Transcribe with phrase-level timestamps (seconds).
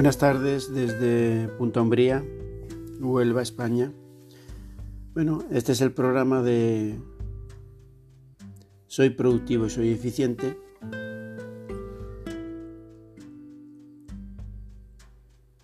[0.00, 2.24] Buenas tardes desde Punta Umbría,
[3.00, 3.92] Huelva, España.
[5.12, 6.98] Bueno, este es el programa de
[8.86, 10.58] Soy productivo y soy eficiente.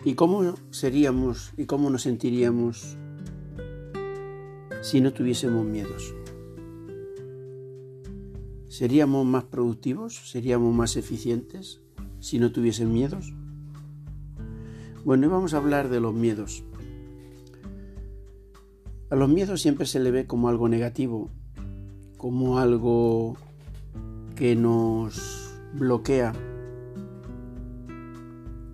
[0.05, 2.99] ¿Y cómo seríamos y cómo nos sentiríamos
[4.83, 6.15] si no tuviésemos miedos?
[8.69, 10.31] ¿Seríamos más productivos?
[10.31, 11.81] ¿Seríamos más eficientes
[12.21, 13.33] si no tuviesen miedos?
[15.07, 16.65] Bueno, hoy vamos a hablar de los miedos.
[19.09, 21.31] A los miedos siempre se le ve como algo negativo,
[22.17, 23.37] como algo
[24.35, 26.33] que nos bloquea,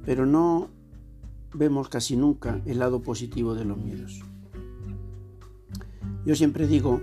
[0.06, 0.70] pero no
[1.52, 4.22] vemos casi nunca el lado positivo de los miedos.
[6.24, 7.02] Yo siempre digo,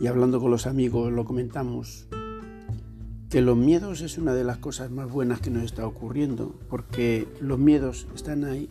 [0.00, 2.08] y hablando con los amigos lo comentamos,
[3.30, 7.28] que los miedos es una de las cosas más buenas que nos está ocurriendo, porque
[7.40, 8.68] los miedos están ahí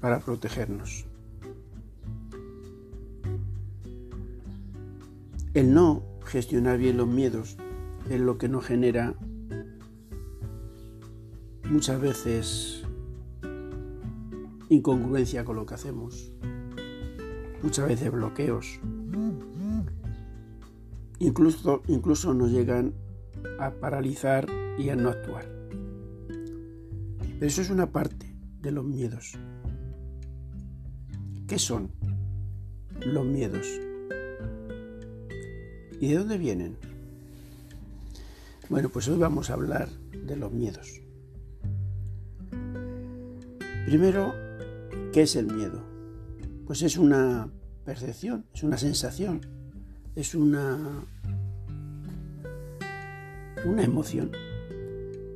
[0.00, 1.04] para protegernos.
[5.54, 7.56] El no gestionar bien los miedos
[8.10, 9.14] es lo que nos genera
[11.70, 12.82] muchas veces
[14.70, 16.32] incongruencia con lo que hacemos,
[17.62, 18.80] muchas veces bloqueos,
[21.20, 22.92] incluso, incluso nos llegan
[23.58, 24.46] a paralizar
[24.78, 25.46] y a no actuar.
[27.38, 29.32] Pero eso es una parte de los miedos.
[31.46, 31.90] ¿Qué son
[33.04, 33.66] los miedos?
[36.00, 36.76] ¿Y de dónde vienen?
[38.68, 41.00] Bueno, pues hoy vamos a hablar de los miedos.
[43.86, 44.34] Primero,
[45.12, 45.82] ¿qué es el miedo?
[46.66, 47.50] Pues es una
[47.84, 49.40] percepción, es una sensación,
[50.14, 51.04] es una
[53.64, 54.32] una emoción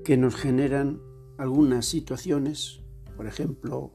[0.05, 1.01] que nos generan
[1.39, 2.81] algunas situaciones,
[3.17, 3.93] por ejemplo,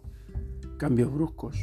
[0.77, 1.57] cambios bruscos,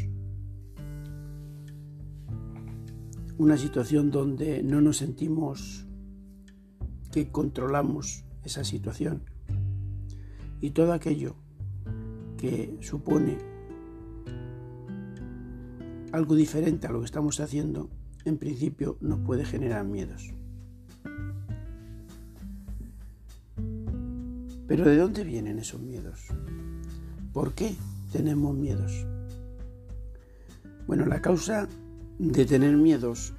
[3.39, 5.87] una situación donde no nos sentimos
[7.13, 9.23] que controlamos esa situación
[10.61, 11.37] y todo aquello
[12.37, 13.39] que supone
[16.13, 17.91] algo diferente a lo que estamos haciendo,
[18.25, 20.38] en principio nos puede generar miedos.
[24.69, 26.27] Pero ¿de dónde vienen esos miedos?
[27.33, 27.75] ¿Por qué
[28.13, 29.07] tenemos miedos?
[30.87, 31.67] Bueno, la causa
[32.19, 33.33] de tener miedos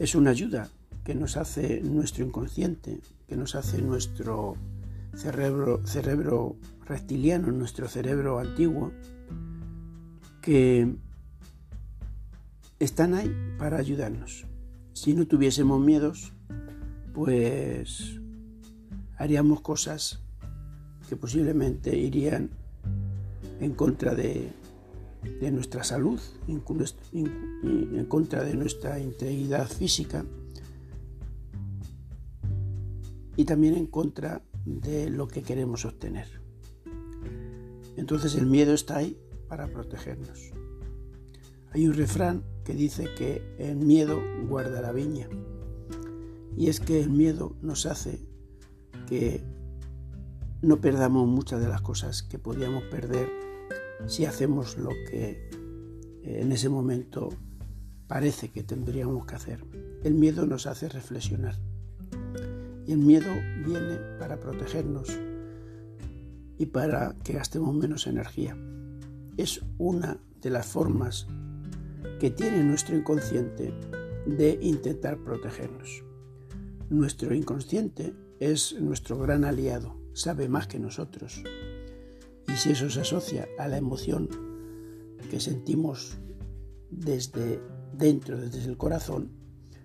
[0.00, 0.68] es una ayuda
[1.04, 4.56] que nos hace nuestro inconsciente, que nos hace nuestro
[5.14, 8.92] cerebro, reptiliano, nuestro cerebro antiguo,
[10.40, 10.96] que
[12.80, 14.46] están ahí para ayudarnos.
[14.94, 16.32] Si no tuviésemos miedos,
[17.14, 18.21] pues
[19.22, 20.18] haríamos cosas
[21.08, 22.50] que posiblemente irían
[23.60, 24.50] en contra de,
[25.52, 26.18] nuestra salud,
[26.48, 26.58] en
[28.08, 30.24] contra de nuestra integridad física
[33.36, 36.26] y también en contra de lo que queremos obtener.
[37.96, 39.16] Entonces el miedo está ahí
[39.46, 40.50] para protegernos.
[41.70, 45.28] Hay un refrán que dice que el miedo guarda la viña.
[46.56, 48.31] Y es que el miedo nos hace
[49.06, 49.42] que
[50.62, 53.28] no perdamos muchas de las cosas que podríamos perder
[54.06, 55.50] si hacemos lo que
[56.22, 57.30] eh, en ese momento
[58.06, 59.64] parece que tendríamos que hacer.
[60.04, 61.56] El miedo nos hace reflexionar.
[62.86, 63.30] Y el miedo
[63.64, 65.08] viene para protegernos
[66.58, 68.56] y para que gastemos menos energía.
[69.36, 71.26] Es una de las formas
[72.20, 73.72] que tiene nuestro inconsciente
[74.26, 76.04] de intentar protegernos.
[76.90, 78.12] Nuestro inconsciente
[78.50, 81.44] es nuestro gran aliado, sabe más que nosotros.
[82.48, 84.28] Y si eso se asocia a la emoción
[85.30, 86.18] que sentimos
[86.90, 87.60] desde
[87.96, 89.30] dentro, desde el corazón,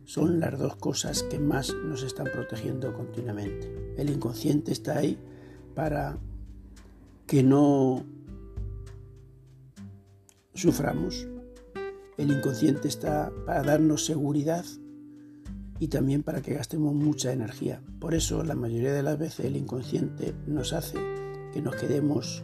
[0.06, 3.94] son las dos cosas que más nos están protegiendo continuamente.
[3.96, 5.20] El inconsciente está ahí
[5.76, 6.18] para
[7.28, 8.04] que no
[10.56, 11.28] suframos.
[12.18, 14.66] El inconsciente está para darnos seguridad
[15.80, 17.82] y también para que gastemos mucha energía.
[18.00, 20.98] Por eso la mayoría de las veces el inconsciente nos hace
[21.54, 22.44] que nos quedemos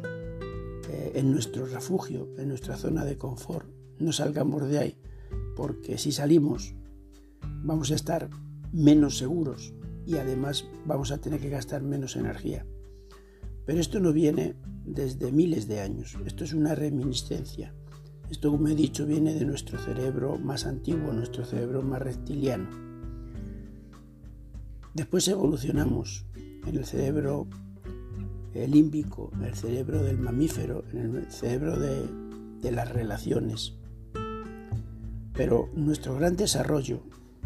[0.90, 3.68] eh, en nuestro refugio, en nuestra zona de confort,
[4.00, 4.98] no salgamos de ahí,
[5.56, 6.76] porque si salimos
[7.64, 8.30] vamos a estar
[8.72, 9.74] menos seguros
[10.06, 12.66] y además vamos a tener que gastar menos energía.
[13.66, 14.56] Pero esto no viene
[14.86, 17.74] desde miles de años, esto es una reminiscencia.
[18.30, 22.93] Esto, como he dicho, viene de nuestro cerebro más antiguo, nuestro cerebro más reptiliano.
[24.94, 26.26] Después evolucionamos
[26.68, 27.48] en el cerebro
[28.54, 33.74] límbico, en el cerebro del mamífero, en el cerebro de, las relaciones.
[35.34, 37.02] Pero nuestro gran desarrollo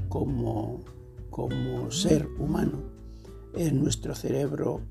[0.10, 0.84] como,
[1.30, 2.84] como ser humano
[3.56, 4.82] es nuestro cerebro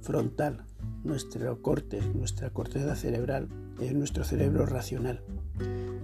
[0.00, 0.64] frontal,
[1.04, 3.48] nuestro corte, nuestra corteza cerebral,
[3.80, 5.22] es nuestro cerebro racional.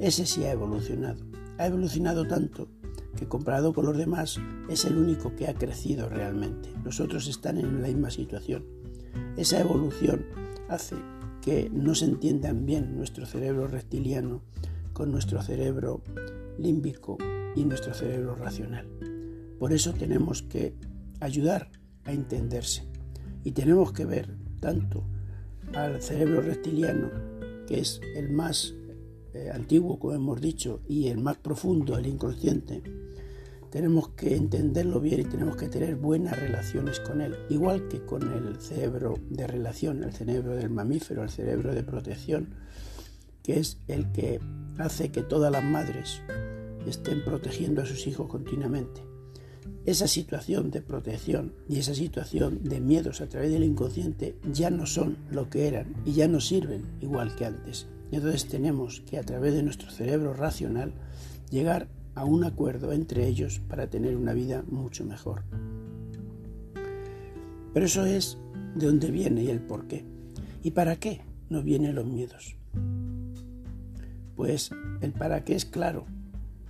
[0.00, 1.24] Ese sí ha evolucionado.
[1.56, 2.68] Ha evolucionado tanto
[3.14, 6.70] que comparado con los demás es el único que ha crecido realmente.
[6.84, 8.64] Los otros están en la misma situación.
[9.36, 10.26] Esa evolución
[10.68, 10.96] hace
[11.40, 14.42] que no se entiendan bien nuestro cerebro reptiliano
[14.92, 16.02] con nuestro cerebro
[16.58, 17.18] límbico
[17.54, 18.88] y nuestro cerebro racional.
[19.58, 20.74] Por eso tenemos que
[21.20, 21.70] ayudar
[22.04, 22.88] a entenderse
[23.44, 25.04] y tenemos que ver tanto
[25.74, 27.10] al cerebro reptiliano,
[27.66, 28.74] que es el más
[29.34, 32.82] eh, antiguo, como hemos dicho, y el más profundo, el inconsciente,
[33.70, 38.22] tenemos que entenderlo bien y tenemos que tener buenas relaciones con él, igual que con
[38.32, 42.54] el cerebro de relación, el cerebro del mamífero, el cerebro de protección,
[43.42, 44.40] que es el que
[44.78, 46.22] hace que todas las madres
[46.86, 49.02] estén protegiendo a sus hijos continuamente.
[49.86, 54.86] Esa situación de protección y esa situación de miedos a través del inconsciente ya no
[54.86, 57.88] son lo que eran y ya no sirven igual que antes.
[58.10, 60.92] Entonces tenemos que a través de nuestro cerebro racional
[61.50, 65.42] llegar a un acuerdo entre ellos para tener una vida mucho mejor.
[67.72, 68.38] Pero eso es
[68.76, 70.04] de dónde viene y el por qué.
[70.62, 72.56] ¿Y para qué nos vienen los miedos?
[74.36, 74.70] Pues
[75.00, 76.06] el para qué es claro.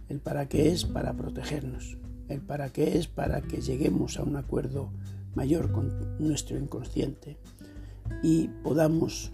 [0.08, 1.98] El para qué es para protegernos.
[2.28, 4.90] El para qué es para que lleguemos a un acuerdo
[5.34, 7.36] mayor con nuestro inconsciente
[8.22, 9.31] y podamos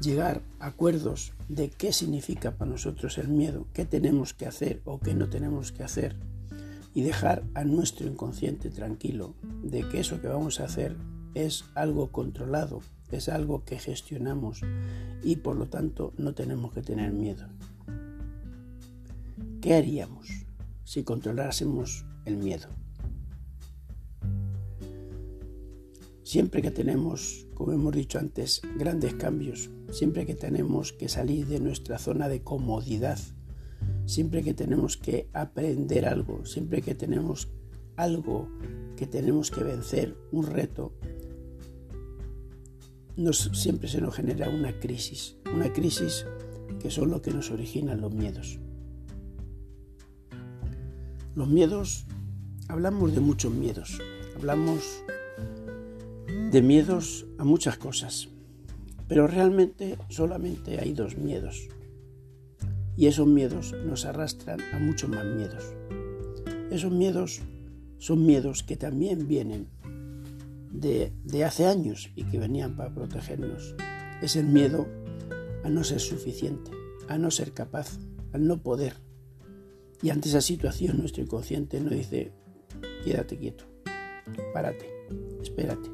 [0.00, 4.98] llegar a acuerdos de qué significa para nosotros el miedo, qué tenemos que hacer o
[4.98, 6.16] qué no tenemos que hacer
[6.94, 10.96] y dejar a nuestro inconsciente tranquilo de que eso que vamos a hacer
[11.34, 12.80] es algo controlado,
[13.10, 14.62] es algo que gestionamos
[15.22, 17.46] y por lo tanto no tenemos que tener miedo.
[19.60, 20.28] ¿Qué haríamos
[20.84, 22.68] si controlásemos el miedo?
[26.22, 31.60] Siempre que tenemos, como hemos dicho antes, grandes cambios, siempre que tenemos que salir de
[31.60, 33.18] nuestra zona de comodidad,
[34.06, 37.48] siempre que tenemos que aprender algo, siempre que tenemos
[37.96, 38.48] algo
[38.96, 40.94] que tenemos que vencer, un reto,
[43.52, 46.26] siempre se nos genera una crisis, una crisis
[46.80, 48.58] que son lo que nos originan los miedos.
[51.34, 52.06] Los miedos,
[52.68, 54.00] hablamos de muchos miedos,
[54.36, 55.02] hablamos
[56.50, 58.29] de miedos a muchas cosas,
[59.10, 61.68] pero realmente solamente hay dos miedos.
[62.96, 65.74] Y esos miedos nos arrastran a muchos más miedos.
[66.70, 67.40] Esos miedos
[67.98, 69.66] son miedos que también vienen
[70.70, 73.74] de, de hace años y que venían para protegernos.
[74.22, 74.86] Es el miedo
[75.64, 76.70] a no ser suficiente,
[77.08, 77.98] a no ser capaz,
[78.32, 78.94] a no poder.
[80.02, 82.30] Y ante esa situación nuestro inconsciente nos dice,
[83.02, 83.64] quédate quieto,
[84.54, 84.88] párate,
[85.42, 85.90] espérate.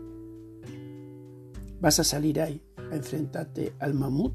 [1.81, 4.35] ¿Vas a salir ahí enfrentarte al mamut?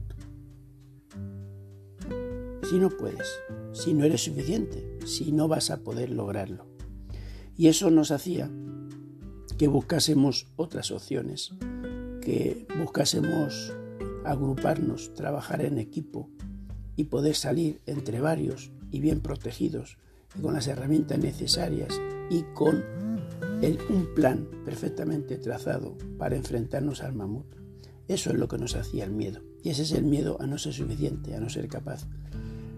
[2.69, 3.27] Si no puedes,
[3.73, 6.67] si no eres suficiente, si no vas a poder lograrlo.
[7.57, 8.49] Y eso nos hacía
[9.57, 11.51] que buscásemos otras opciones,
[12.21, 13.73] que buscásemos
[14.23, 16.29] agruparnos, trabajar en equipo
[16.95, 19.97] y poder salir entre varios y bien protegidos
[20.35, 21.99] y con las herramientas necesarias
[22.29, 22.83] y con
[23.89, 27.60] un plan perfectamente trazado para enfrentarnos al mamut.
[28.07, 29.41] Eso es lo que nos hacía el miedo.
[29.63, 32.07] Y ese es el miedo a no ser suficiente, a no ser capaz.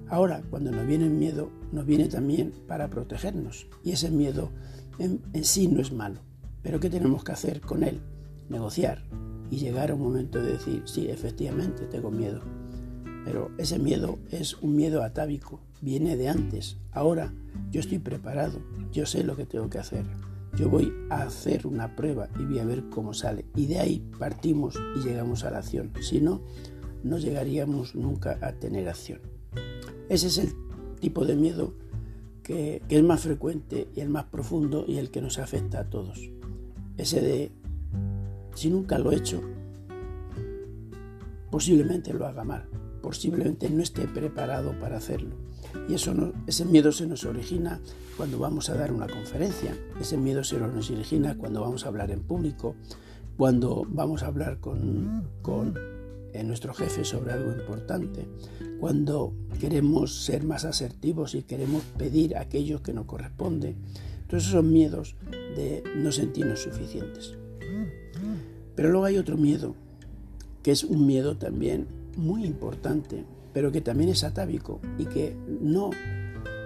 [0.08, 3.68] Ahora, cuando nos viene el miedo, nos viene también para protegernos.
[3.84, 4.52] Y ese miedo
[5.00, 6.22] en, sí no es malo.
[6.62, 8.02] Pero ¿qué tenemos que hacer con él?
[8.50, 9.04] Negociar
[9.50, 12.42] y llegar a un momento de decir, sí, efectivamente tengo miedo.
[13.26, 16.78] Pero ese miedo es un miedo atávico, viene de antes.
[16.92, 17.34] Ahora
[17.72, 18.60] yo estoy preparado,
[18.92, 20.06] yo sé lo que tengo que hacer
[20.56, 23.46] yo voy a hacer una prueba y voy a ver cómo sale.
[23.56, 25.92] Y de ahí partimos y llegamos a la acción.
[26.02, 26.42] Si no,
[27.04, 29.20] no llegaríamos nunca a tener acción.
[30.10, 30.54] Ese es el
[31.00, 31.74] tipo de miedo
[32.44, 36.30] que, es más frecuente y el más profundo y el que nos afecta a todos.
[36.98, 37.52] Ese de,
[38.54, 39.42] si nunca lo he hecho,
[41.50, 42.68] posiblemente lo haga mal,
[43.02, 45.36] posiblemente no esté preparado para hacerlo.
[45.90, 46.14] Y eso
[46.48, 47.80] ese miedo se nos origina
[48.18, 52.12] cuando vamos a dar una conferencia, ese miedo se nos origina cuando vamos a hablar
[52.12, 52.76] en público,
[53.38, 55.74] cuando vamos a hablar con, con
[56.34, 58.28] eh, nuestro jefe sobre algo importante,
[58.80, 63.76] cuando queremos ser más asertivos y queremos pedir aquello que nos corresponde.
[64.28, 65.16] Esos son miedos
[65.56, 67.36] de no sentirnos suficientes.
[68.76, 69.76] Pero luego hay otro miedo,
[70.64, 71.86] que es un miedo también
[72.18, 75.92] muy importante, pero que también es atávico y que no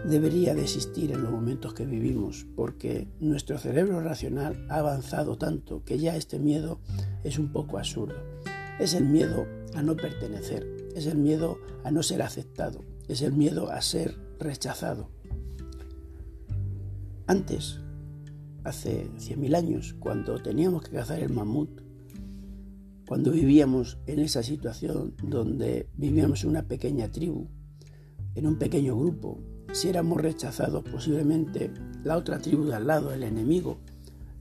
[0.06, 5.84] debería de existir en los momentos que vivimos, porque nuestro cerebro racional ha avanzado tanto
[5.84, 6.80] que ya este miedo
[7.24, 8.16] es un poco absurdo.
[8.80, 10.66] Es el miedo a no pertenecer,
[10.96, 15.10] es el miedo a no ser aceptado, es el miedo a ser rechazado.
[17.26, 17.80] Antes,
[18.64, 21.87] hace 100.000 años, cuando teníamos que cazar el mamut,
[23.08, 27.48] cuando vivíamos en esa situación donde vivíamos en una pequeña tribu,
[28.36, 29.40] en un pequeño grupo,
[29.72, 31.72] si éramos rechazados posiblemente
[32.04, 33.78] la otra tribu de al lado, el enemigo,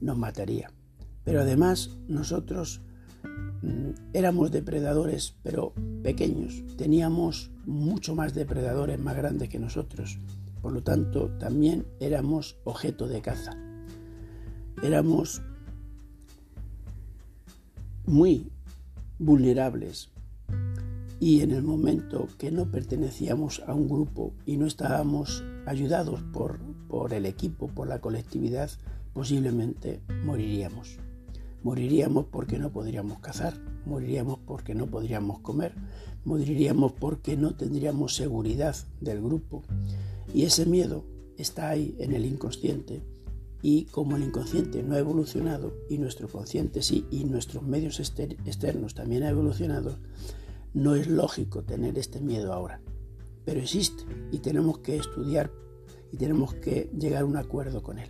[0.01, 0.69] nos mataría.
[1.23, 2.81] Pero además nosotros
[3.61, 6.65] mm, éramos depredadores, pero pequeños.
[6.77, 10.19] Teníamos mucho más depredadores más grandes que nosotros.
[10.61, 13.51] Por lo tanto, también éramos objeto de caza.
[14.83, 15.41] Éramos
[18.05, 18.51] muy
[19.19, 20.09] vulnerables.
[21.19, 26.59] Y en el momento que no pertenecíamos a un grupo y no estábamos ayudados por,
[26.87, 28.69] por el equipo, por la colectividad,
[29.13, 30.99] posiblemente moriríamos.
[31.63, 33.55] Moriríamos porque no podríamos cazar,
[33.85, 35.73] moriríamos porque no podríamos comer,
[36.23, 39.63] moriríamos porque no tendríamos seguridad del grupo.
[40.33, 41.03] Y ese miedo
[41.37, 43.01] está ahí en el inconsciente
[43.61, 48.93] y como el inconsciente no ha evolucionado y nuestro consciente sí y nuestros medios externos
[48.93, 49.97] también han evolucionado,
[50.73, 52.81] no es lógico tener este miedo ahora.
[53.45, 55.51] Pero existe y tenemos que estudiar
[56.11, 58.09] y tenemos que llegar a un acuerdo con él.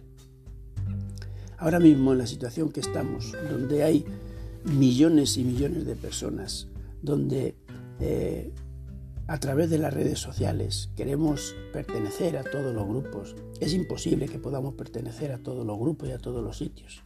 [1.58, 4.06] Ahora mismo en la situación que estamos, donde hay
[4.64, 6.68] millones y millones de personas,
[7.02, 7.56] donde
[8.00, 8.52] eh,
[9.28, 13.36] a través de las redes sociales queremos pertenecer a todos los grupos.
[13.60, 17.04] Es imposible que podamos pertenecer a todos los grupos y a todos los sitios.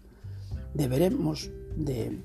[0.75, 2.23] Deberemos de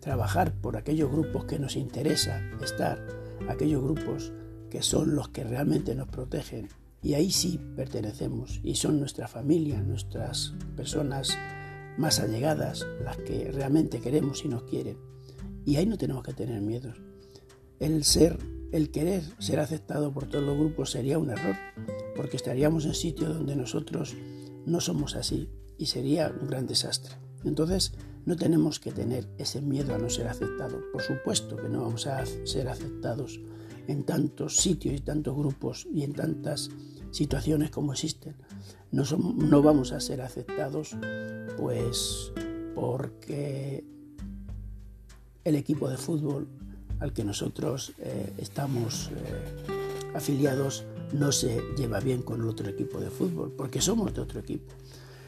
[0.00, 3.02] trabajar por aquellos grupos que nos interesa estar,
[3.48, 4.32] aquellos grupos
[4.68, 6.68] que son los que realmente nos protegen.
[7.02, 11.36] Y ahí sí pertenecemos y son nuestra familia, nuestras personas
[11.96, 14.98] más allegadas, las que realmente queremos y nos quieren.
[15.64, 17.00] Y ahí no tenemos que tener miedos.
[17.78, 18.38] El ser
[18.72, 21.56] el querer ser aceptado por todos los grupos sería un error,
[22.16, 24.16] porque estaríamos en sitios donde nosotros
[24.66, 25.48] no somos así
[25.78, 27.14] y sería un gran desastre.
[27.44, 27.92] Entonces,
[28.26, 30.80] no tenemos que tener ese miedo a no ser aceptado.
[30.92, 33.40] Por supuesto que no vamos a ser aceptados
[33.86, 36.70] en tantos sitios y tantos grupos y en tantas
[37.10, 38.36] situaciones como existen.
[38.92, 40.96] No, vamos a ser aceptados
[41.56, 42.32] pues
[42.74, 43.84] porque
[45.44, 46.48] el equipo de fútbol
[47.00, 53.00] al que nosotros eh, estamos eh, afiliados no se lleva bien con el otro equipo
[53.00, 54.72] de fútbol, porque somos de otro equipo.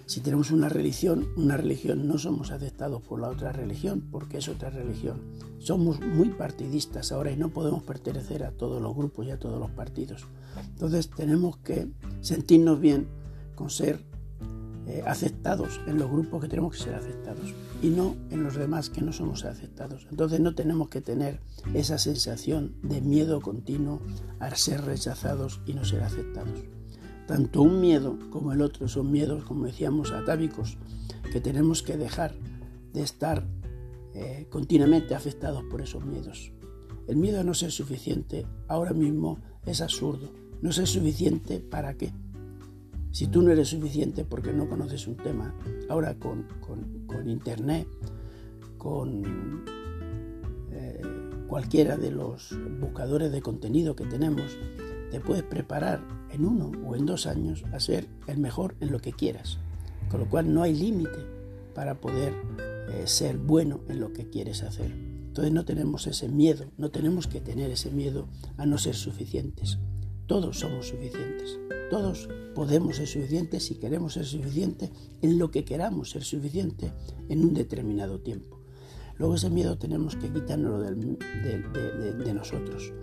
[0.06, 4.48] Si tenemos una religión, una religión no somos aceptados por la otra religión, porque es
[4.48, 5.20] otra religión.
[5.58, 9.58] Somos muy partidistas ahora y no podemos pertenecer a todos los grupos y a todos
[9.58, 10.26] los partidos.
[10.68, 11.88] Entonces tenemos que
[12.20, 13.08] sentirnos bien
[13.54, 14.04] con ser
[14.86, 18.90] eh, aceptados en los grupos que tenemos que ser aceptados y no en los demás
[18.90, 20.06] que no somos aceptados.
[20.10, 21.40] Entonces no tenemos que tener
[21.72, 24.00] esa sensación de miedo continuo
[24.40, 26.58] a ser rechazados y no ser aceptados.
[27.26, 30.78] Tanto un miedo como el otro son miedos, como decíamos, atávicos,
[31.32, 32.34] que tenemos que dejar
[32.92, 33.46] de estar
[34.14, 36.52] eh, continuamente afectados por esos miedos.
[37.06, 40.32] El miedo a no ser suficiente ahora mismo es absurdo.
[40.60, 42.12] No ser suficiente para qué?
[43.12, 45.54] Si tú no eres suficiente porque no conoces un tema,
[45.90, 46.46] ahora con,
[47.26, 47.86] Internet,
[48.78, 49.64] con
[50.70, 51.00] eh,
[51.46, 54.56] cualquiera de los buscadores de contenido que tenemos,
[55.10, 56.00] te puedes preparar
[56.30, 59.58] en uno o en dos años a ser el mejor en lo que quieras.
[60.10, 61.26] Con lo cual no hay límite
[61.74, 62.32] para poder
[62.88, 64.90] eh, ser bueno en lo que quieres hacer.
[64.90, 68.26] Entonces no tenemos ese miedo, no tenemos que tener ese miedo
[68.56, 69.78] a no ser suficientes.
[70.26, 71.58] Todos somos suficientes.
[71.92, 74.88] Todos podemos ser suficientes si queremos ser suficientes
[75.20, 76.90] en lo que queramos ser suficiente
[77.28, 78.60] en un determinado tiempo.
[79.18, 82.94] Luego ese miedo tenemos que quitárnoslo de, nosotros.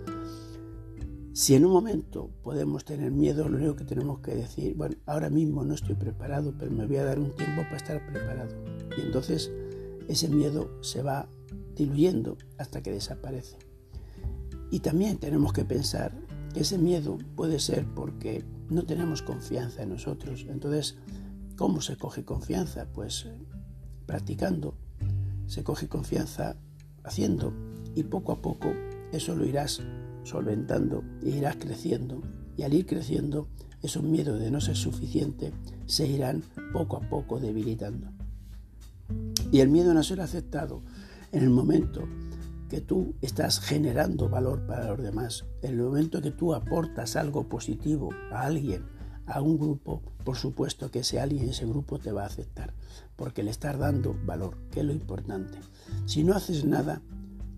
[1.32, 5.30] Si en un momento podemos tener miedo, lo único que tenemos que decir, bueno, ahora
[5.30, 8.56] mismo no estoy preparado, pero me voy a dar un tiempo para estar preparado.
[8.98, 9.52] Y entonces
[10.08, 11.28] ese miedo se va
[11.76, 13.56] diluyendo hasta que desaparece.
[14.72, 16.12] Y también tenemos que pensar
[16.56, 20.46] ese miedo puede ser porque no tenemos confianza en nosotros.
[20.48, 20.96] Entonces,
[21.56, 22.86] ¿cómo se coge confianza?
[22.92, 23.36] Pues eh,
[24.06, 24.74] practicando.
[25.46, 26.56] Se coge confianza
[27.02, 27.52] haciendo
[27.94, 28.72] y poco a poco
[29.12, 29.82] eso lo irás
[30.22, 32.22] solventando e irás creciendo.
[32.56, 33.48] Y al ir creciendo,
[33.82, 35.52] esos miedos de no ser suficiente
[35.86, 38.08] se irán poco a poco debilitando.
[39.50, 40.82] Y el miedo a no ser aceptado
[41.32, 42.08] En el momento
[42.70, 47.48] que tú estás generando valor para los demás, en el momento que tú aportas algo
[47.48, 48.86] positivo a alguien,
[49.26, 52.72] a un grupo, por supuesto que ese alguien, ese grupo te va a aceptar,
[53.16, 55.58] porque le estás dando valor, que es lo importante.
[56.06, 57.02] Si no haces nada,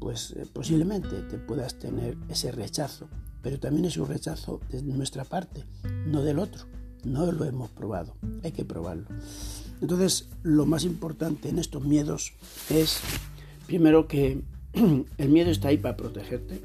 [0.01, 3.09] pues eh, posiblemente te puedas tener ese rechazo,
[3.43, 5.65] pero también es un rechazo de nuestra parte,
[6.07, 6.67] no del otro.
[7.05, 9.07] No lo hemos probado, hay que probarlo.
[9.81, 12.33] Entonces, lo más importante en estos miedos
[12.71, 13.01] es,
[13.67, 14.45] primero, que
[15.19, 16.61] el miedo está ahí para protegerte,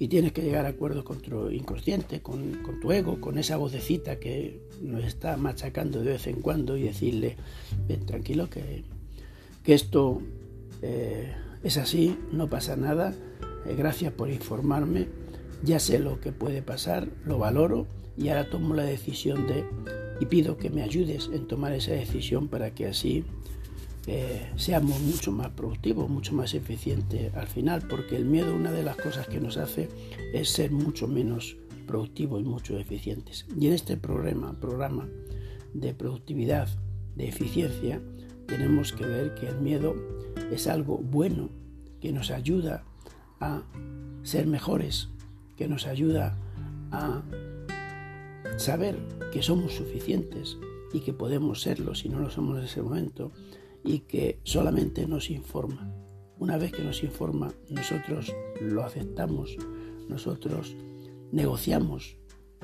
[0.00, 4.18] y tienes que llegar a acuerdos con tu inconsciente, con, tu ego, con esa vocecita
[4.18, 7.36] que nos está machacando de vez en cuando y decirle,
[7.86, 8.82] ven tranquilo, que,
[9.66, 10.22] esto
[10.80, 13.14] eh, es así, no pasa nada,
[13.66, 15.06] eh, gracias por informarme,
[15.62, 19.66] ya sé lo que puede pasar, lo valoro y ahora tomo la decisión de,
[20.18, 23.22] y pido que me ayudes en tomar esa decisión para que así
[24.56, 28.96] seamos mucho más productivos, mucho más eficientes al final, porque el miedo una de las
[28.96, 29.88] cosas que nos hace
[30.32, 33.46] es ser mucho menos productivos y mucho eficientes.
[33.58, 35.08] Y en este programa, programa
[35.74, 36.68] de productividad,
[37.16, 38.00] de eficiencia,
[38.46, 39.94] tenemos que ver que el miedo
[40.50, 41.50] es algo bueno
[42.00, 42.84] que nos ayuda
[43.40, 43.62] a
[44.22, 45.08] ser mejores,
[45.56, 46.36] que nos ayuda
[46.90, 47.22] a
[48.56, 48.96] saber
[49.32, 50.58] que somos suficientes
[50.92, 53.30] y que podemos serlo si no lo somos en ese momento
[53.84, 55.92] y que solamente nos informa.
[56.38, 59.56] Una vez que nos informa, nosotros lo aceptamos,
[60.08, 60.74] nosotros
[61.32, 62.16] negociamos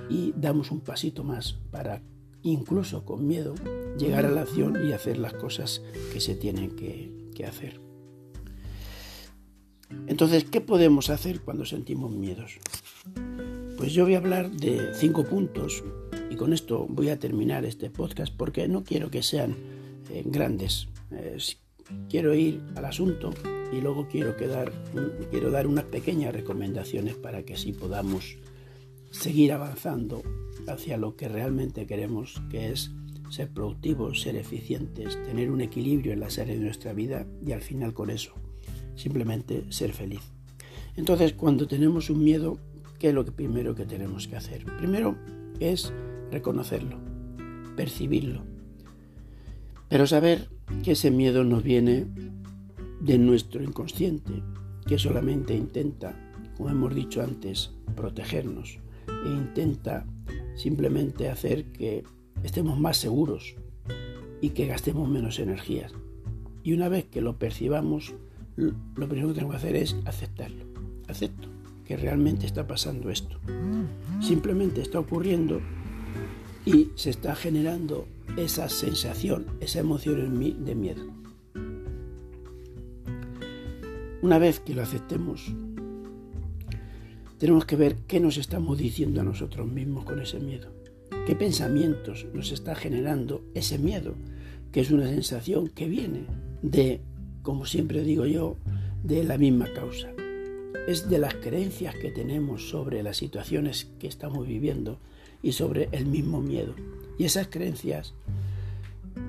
[0.08, 2.02] y damos un pasito más para,
[2.42, 3.54] incluso con miedo,
[3.98, 5.82] llegar a la acción y hacer las cosas
[6.12, 7.14] que se tienen que,
[7.46, 7.78] hacer.
[10.06, 12.58] Entonces, ¿qué podemos hacer cuando sentimos miedos?
[13.76, 15.84] Pues yo voy a hablar de cinco puntos
[16.30, 19.54] y con esto voy a terminar este podcast porque no quiero que sean
[20.10, 21.38] eh, grandes eh,
[22.08, 23.30] quiero ir al asunto
[23.72, 24.72] y luego quiero, quedar,
[25.30, 28.36] quiero dar unas pequeñas recomendaciones para que así podamos
[29.10, 30.22] seguir avanzando
[30.68, 32.92] hacia lo que realmente queremos, que es
[33.30, 37.62] ser productivos, ser eficientes, tener un equilibrio en las áreas de nuestra vida y al
[37.62, 38.34] final con eso,
[38.94, 40.20] simplemente ser feliz.
[40.96, 42.58] Entonces, cuando tenemos un miedo,
[42.98, 44.64] ¿qué es lo que primero que tenemos que hacer?
[44.78, 45.16] Primero
[45.60, 45.92] es
[46.30, 46.98] reconocerlo,
[47.76, 48.44] percibirlo,
[49.88, 50.48] pero saber
[50.82, 52.06] que ese miedo nos viene
[53.00, 54.42] de nuestro inconsciente,
[54.86, 56.14] que solamente intenta,
[56.56, 60.06] como hemos dicho antes, protegernos e intenta
[60.56, 62.04] simplemente hacer que
[62.42, 63.56] estemos más seguros
[64.40, 65.92] y que gastemos menos energías.
[66.62, 68.14] Y una vez que lo percibamos,
[68.56, 70.64] lo primero que tenemos que hacer es aceptarlo.
[71.08, 71.48] Acepto
[71.86, 73.38] que realmente está pasando esto.
[74.20, 75.60] Simplemente está ocurriendo
[76.64, 81.04] y se está generando esa sensación, esa emoción en mí de miedo.
[84.22, 85.54] Una vez que lo aceptemos,
[87.38, 90.72] tenemos que ver qué nos estamos diciendo a nosotros mismos con ese miedo.
[91.26, 94.14] ¿Qué pensamientos nos está generando ese miedo?
[94.72, 96.24] Que es una sensación que viene
[96.62, 97.00] de,
[97.42, 98.56] como siempre digo yo,
[99.02, 100.08] de la misma causa.
[100.88, 104.98] Es de las creencias que tenemos sobre las situaciones que estamos viviendo
[105.42, 106.74] y sobre el mismo miedo.
[107.18, 108.14] Y esas creencias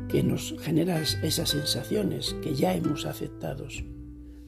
[0.10, 3.67] que nos generan esas sensaciones que ya hemos aceptado,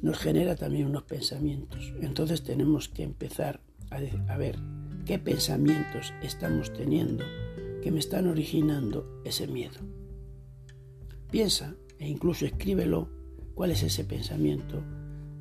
[0.02, 1.94] nos genera también unos pensamientos.
[2.02, 3.98] Entonces tenemos que empezar a,
[4.32, 4.58] a ver
[5.06, 7.26] qué pensamientos estamos teniendo
[7.82, 9.80] que me están originando ese miedo.
[11.32, 13.10] Piensa e incluso escríbelo
[13.56, 14.84] cuál es ese pensamiento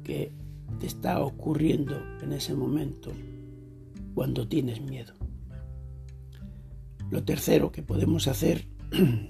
[0.04, 0.32] que
[0.80, 3.12] te está ocurriendo en ese momento
[4.14, 5.17] cuando tienes miedo.
[7.10, 8.66] Lo tercero que podemos hacer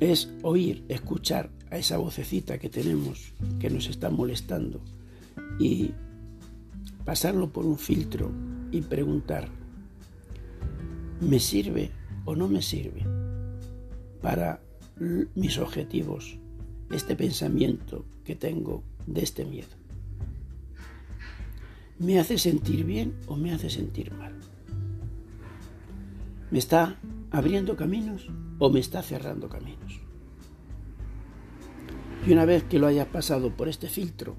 [0.00, 4.82] es oír, escuchar a esa vocecita que tenemos que nos está molestando
[5.58, 5.92] y
[7.04, 8.30] pasarlo por un filtro
[8.70, 9.48] y preguntar,
[11.20, 11.90] ¿me sirve
[12.24, 13.06] o no me sirve
[14.20, 14.60] para
[15.34, 16.38] mis objetivos
[16.90, 19.79] este pensamiento que tengo de este miedo?
[22.00, 24.32] ¿Me hace sentir bien o me hace sentir mal?
[26.50, 26.98] ¿Me está
[27.30, 28.26] abriendo caminos
[28.58, 30.00] o me está cerrando caminos?
[32.26, 34.34] Y una vez que lo hayas pasado por este filtro,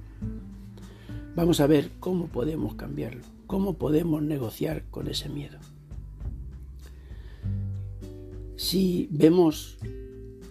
[1.35, 5.59] vamos a ver cómo podemos cambiarlo, cómo podemos negociar con ese miedo.
[8.55, 9.77] Si vemos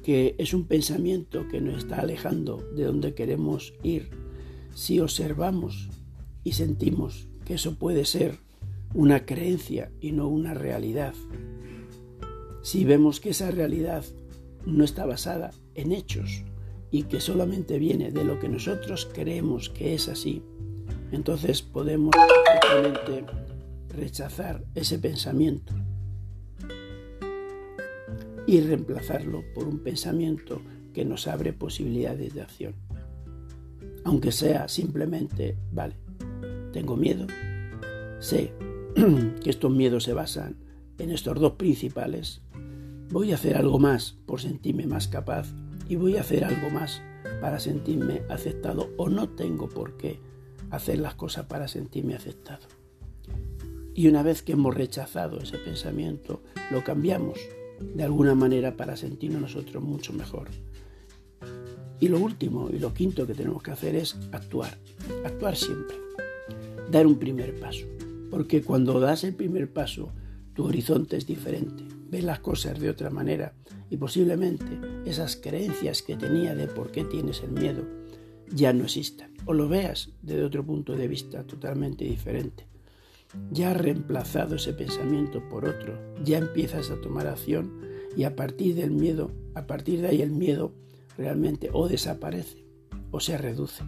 [0.04, 4.10] que es un pensamiento que nos está alejando de donde queremos ir,
[4.76, 5.88] si observamos
[6.44, 8.38] y sentimos que eso puede ser
[8.94, 11.14] una creencia y no una realidad.
[12.62, 14.04] Si vemos que esa realidad
[14.66, 16.44] no está basada en hechos
[16.90, 20.42] y que solamente viene de lo que nosotros creemos que es así,
[21.12, 22.14] entonces podemos
[22.52, 23.24] simplemente
[23.88, 25.74] rechazar ese pensamiento
[28.46, 30.60] y reemplazarlo por un pensamiento
[30.92, 32.74] que nos abre posibilidades de acción.
[34.04, 35.96] Aunque sea simplemente, vale,
[36.72, 37.26] tengo miedo,
[38.18, 38.52] sé
[39.42, 40.56] que estos miedos se basan
[40.98, 42.42] en estos dos principales,
[43.10, 45.48] voy a hacer algo más por sentirme más capaz
[45.88, 47.02] y voy a hacer algo más
[47.40, 50.20] para sentirme aceptado o no tengo por qué
[50.70, 52.66] hacer las cosas para sentirme aceptado.
[53.94, 57.38] Y una vez que hemos rechazado ese pensamiento, lo cambiamos
[57.80, 60.48] de alguna manera para sentirnos nosotros mucho mejor.
[61.98, 64.78] Y lo último y lo quinto que tenemos que hacer es actuar,
[65.24, 65.96] actuar siempre,
[66.90, 67.86] dar un primer paso,
[68.30, 70.12] porque cuando das el primer paso,
[70.54, 73.54] tu horizonte es diferente, ves las cosas de otra manera
[73.88, 77.84] y posiblemente esas creencias que tenía de por qué tienes el miedo
[78.52, 82.66] ya no existan o lo veas desde otro punto de vista totalmente diferente.
[83.52, 87.80] Ya has reemplazado ese pensamiento por otro, ya empiezas a tomar acción
[88.16, 90.74] y a partir del miedo, a partir de ahí el miedo
[91.16, 92.64] realmente o desaparece
[93.12, 93.84] o se reduce.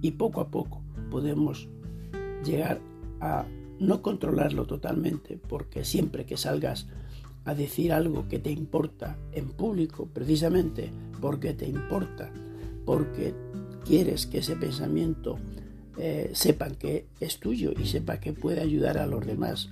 [0.00, 1.68] Y poco a poco podemos
[2.44, 2.80] llegar
[3.20, 3.46] a
[3.78, 6.86] no controlarlo totalmente, porque siempre que salgas
[7.44, 12.30] a decir algo que te importa en público, precisamente porque te importa,
[12.84, 13.34] porque
[13.84, 15.38] quieres que ese pensamiento
[15.98, 19.70] eh, sepan que es tuyo y sepa que puede ayudar a los demás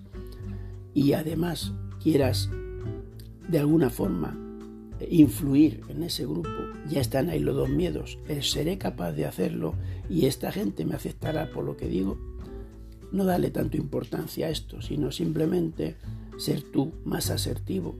[0.94, 2.50] y además quieras
[3.48, 4.38] de alguna forma
[5.10, 6.48] influir en ese grupo,
[6.88, 9.74] ya están ahí los dos miedos, seré capaz de hacerlo
[10.08, 12.18] y esta gente me aceptará por lo que digo,
[13.12, 15.96] no dale tanto importancia a esto, sino simplemente
[16.38, 17.94] ser tú más asertivo,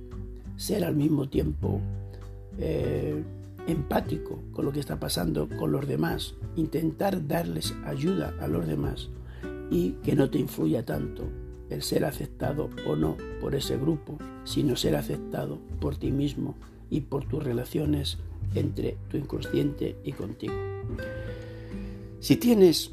[0.57, 1.81] ser al mismo tiempo
[2.59, 3.23] eh,
[3.67, 9.11] empático con lo que está pasando con los demás, intentar darles ayuda a los demás
[9.71, 11.25] y que no te influya tanto
[11.71, 16.57] el ser aceptado o no por ese grupo, sino ser aceptado por ti mismo
[16.91, 18.19] y por tus relaciones
[18.55, 20.55] entre tu inconsciente y contigo.
[22.21, 22.91] Si tienes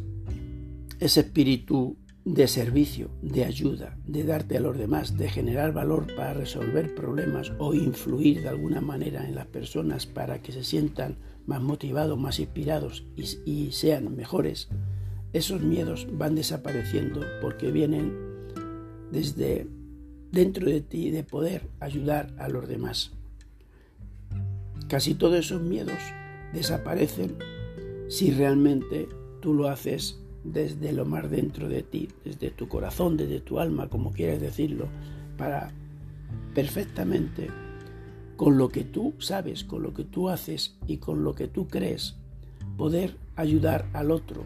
[0.99, 1.97] ese espíritu
[2.33, 7.51] de servicio, de ayuda, de darte a los demás, de generar valor para resolver problemas
[7.57, 12.39] o influir de alguna manera en las personas para que se sientan más motivados, más
[12.39, 14.69] inspirados y, sean mejores,
[15.33, 18.15] esos miedos van desapareciendo porque vienen
[19.11, 19.67] desde
[20.31, 23.11] dentro de ti de poder ayudar a los demás.
[24.87, 25.97] Casi todos esos miedos
[26.53, 27.37] desaparecen
[28.07, 29.09] si realmente
[29.41, 33.89] tú lo haces desde lo más dentro de ti, desde tu corazón, desde tu alma,
[33.89, 34.87] como quieras decirlo,
[35.37, 35.71] para
[36.53, 37.47] perfectamente
[38.35, 41.67] con lo que tú sabes, con lo que tú haces y con lo que tú
[41.67, 42.15] crees,
[42.77, 44.43] poder ayudar al otro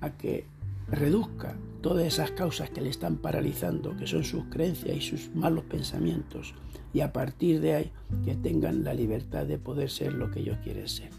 [0.00, 0.44] a que
[0.90, 5.64] reduzca todas esas causas que le están paralizando, que son sus creencias y sus malos
[5.64, 6.54] pensamientos,
[6.92, 7.92] y a partir de ahí
[8.24, 11.10] que tengan la libertad de poder ser lo que ellos quieren ser.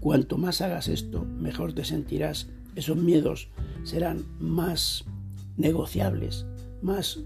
[0.00, 3.48] Cuanto más hagas esto, mejor te sentirás esos miedos
[3.82, 5.04] serán más
[5.56, 6.46] negociables,
[6.82, 7.20] más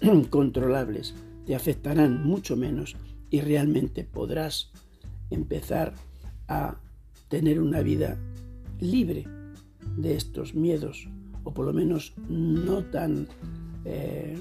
[0.30, 2.96] controlables, te afectarán mucho menos
[3.30, 4.70] y realmente podrás
[5.30, 5.94] empezar
[6.48, 6.78] a
[7.28, 8.16] tener una vida
[8.80, 9.26] libre
[9.96, 11.08] de estos miedos
[11.42, 13.28] o por lo menos no tan
[13.84, 14.40] eh,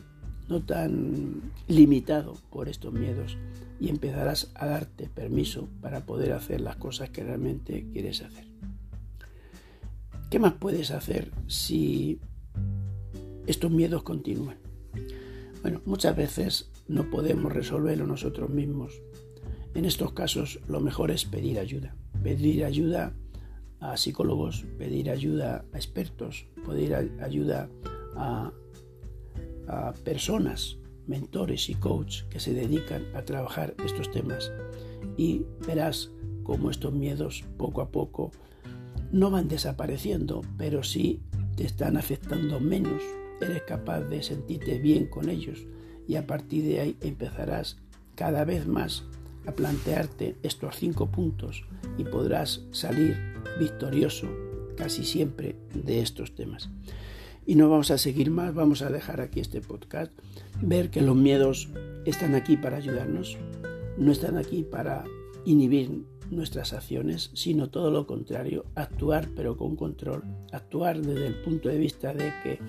[0.49, 3.37] no tan limitado por estos miedos
[3.79, 8.52] y empezarás a darte permiso para poder hacer las cosas que realmente quieres hacer.
[10.33, 12.19] ¿Qué más puedes hacer si
[13.45, 14.57] estos miedos continúan?
[15.61, 18.99] Bueno, muchas veces no podemos resolverlo nosotros mismos.
[19.75, 21.95] En estos casos lo mejor es pedir ayuda.
[22.23, 23.13] Pedir ayuda
[23.79, 27.69] a psicólogos, pedir ayuda a expertos, pedir ayuda
[28.15, 28.51] a,
[29.67, 34.51] a personas, mentores y coaches que se dedican a trabajar estos temas.
[35.15, 36.09] Y verás
[36.41, 38.31] cómo estos miedos poco a poco
[39.13, 41.21] no van desapareciendo, pero sí
[41.55, 43.01] te están afectando menos.
[43.39, 45.65] Eres capaz de sentirte bien con ellos
[46.07, 47.77] y a partir de ahí empezarás
[48.15, 49.05] cada vez más
[49.45, 51.63] a plantearte estos cinco puntos
[51.97, 53.15] y podrás salir
[53.59, 54.27] victorioso
[54.77, 56.69] casi siempre de estos temas.
[57.45, 60.11] Y no vamos a seguir más, vamos a dejar aquí este podcast,
[60.61, 61.69] ver que los miedos
[62.05, 63.37] están aquí para ayudarnos,
[63.97, 65.03] no están aquí para
[65.45, 71.69] inhibir nuestras acciones, sino todo lo contrario, actuar pero con control, actuar desde el punto
[71.69, 72.59] de vista de que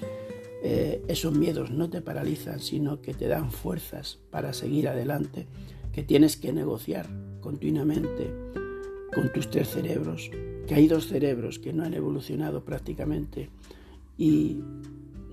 [0.63, 5.47] eh, esos miedos no te paralizan, sino que te dan fuerzas para seguir adelante,
[5.93, 7.07] que tienes que negociar
[7.41, 8.33] continuamente
[9.15, 10.31] con tus tres cerebros,
[10.67, 13.51] que hay dos cerebros que no han evolucionado prácticamente
[14.17, 14.59] y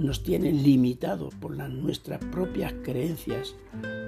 [0.02, 3.56] nos tienen limitados por las nuestras propias creencias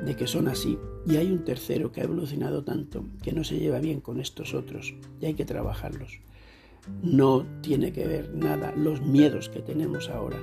[0.06, 0.77] de que son así.
[1.06, 4.53] Y hay un tercero que ha evolucionado tanto que no se lleva bien con estos
[4.53, 6.19] otros y hay que trabajarlos.
[7.01, 10.39] No tiene que ver nada los miedos que tenemos ahora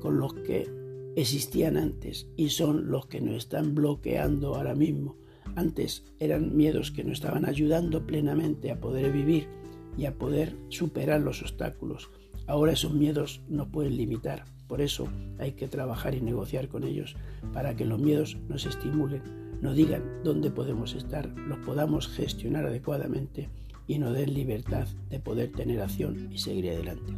[0.00, 0.70] con los que
[1.16, 5.16] existían antes y son los que nos están bloqueando ahora mismo.
[5.56, 9.48] Antes eran miedos que nos estaban ayudando plenamente a poder vivir
[9.96, 12.10] y a poder superar los obstáculos.
[12.46, 14.44] Ahora esos miedos nos pueden limitar.
[14.66, 17.16] Por eso hay que trabajar y negociar con ellos
[17.52, 19.22] para que los miedos nos estimulen,
[19.60, 23.50] nos digan dónde podemos estar, los podamos gestionar adecuadamente
[23.86, 27.12] y nos den libertad de poder tener acción y seguir adelante.